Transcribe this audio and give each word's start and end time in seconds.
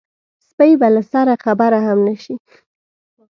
سپۍ 0.49 0.71
به 0.79 0.87
له 0.95 1.01
سره 1.11 1.33
خبره 1.45 1.79
هم 1.87 1.97
نه 2.07 2.15
شي. 2.23 2.35